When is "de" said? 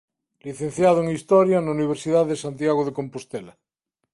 2.31-2.41, 2.87-2.95